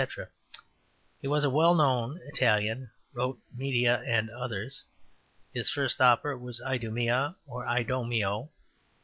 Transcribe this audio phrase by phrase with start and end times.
[0.15, 0.25] (2)
[1.21, 4.85] He was a well known Italian, wrote Medea, and others.
[5.53, 8.49] (3) His first opera was Idumea, or Idomeo.